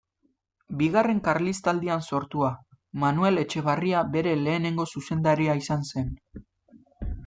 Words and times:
Bigarren 0.79 1.19
Karlistaldian 1.27 2.01
sortua, 2.07 2.49
Manuel 3.05 3.45
Etxebarria 3.45 4.03
bere 4.19 4.35
lehenengo 4.43 4.89
zuzendaria 4.95 5.61
izan 5.65 5.91
zen. 5.95 6.15